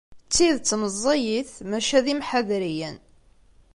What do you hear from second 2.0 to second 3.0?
d imḥadriyen.